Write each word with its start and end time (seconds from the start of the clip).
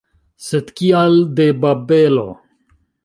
Sed, 0.45 0.71
kial 0.79 1.19
de 1.41 1.47
Babelo? 1.67 2.27